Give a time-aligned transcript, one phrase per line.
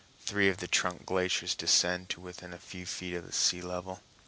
[0.19, 4.01] Three of the trunk glaciers descend to within a few feet of the sea level.